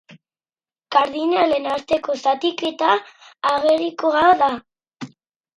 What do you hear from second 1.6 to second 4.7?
arteko zatiketa agerikoa da.